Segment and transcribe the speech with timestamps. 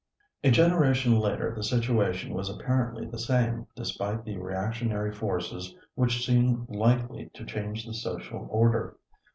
[0.43, 6.67] A generation later the situation was apparently the same despite the reactionary forces which seemed
[6.69, 8.97] likely to change the social order.